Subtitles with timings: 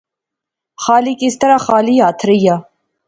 [0.83, 2.55] خالق اس طرح خالی ہتھ ریا